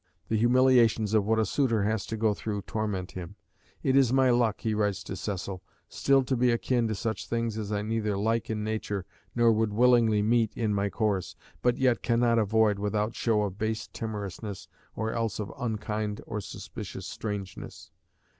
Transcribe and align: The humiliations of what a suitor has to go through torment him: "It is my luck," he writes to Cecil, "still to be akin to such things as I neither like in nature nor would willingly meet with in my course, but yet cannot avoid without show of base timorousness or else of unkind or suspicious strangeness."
The 0.29 0.35
humiliations 0.37 1.13
of 1.13 1.27
what 1.27 1.37
a 1.37 1.45
suitor 1.45 1.83
has 1.83 2.07
to 2.07 2.17
go 2.17 2.33
through 2.33 2.63
torment 2.63 3.11
him: 3.11 3.35
"It 3.83 3.95
is 3.95 4.11
my 4.11 4.31
luck," 4.31 4.61
he 4.61 4.73
writes 4.73 5.03
to 5.03 5.15
Cecil, 5.15 5.61
"still 5.89 6.23
to 6.23 6.35
be 6.35 6.49
akin 6.49 6.87
to 6.87 6.95
such 6.95 7.27
things 7.27 7.55
as 7.55 7.71
I 7.71 7.83
neither 7.83 8.17
like 8.17 8.49
in 8.49 8.63
nature 8.63 9.05
nor 9.35 9.51
would 9.51 9.71
willingly 9.73 10.23
meet 10.23 10.53
with 10.55 10.57
in 10.57 10.73
my 10.73 10.89
course, 10.89 11.35
but 11.61 11.77
yet 11.77 12.01
cannot 12.01 12.39
avoid 12.39 12.79
without 12.79 13.13
show 13.13 13.43
of 13.43 13.59
base 13.59 13.89
timorousness 13.89 14.67
or 14.95 15.11
else 15.13 15.37
of 15.37 15.53
unkind 15.55 16.19
or 16.25 16.41
suspicious 16.41 17.05
strangeness." 17.05 17.91